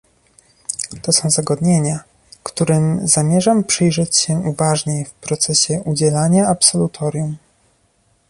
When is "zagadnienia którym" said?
1.29-3.07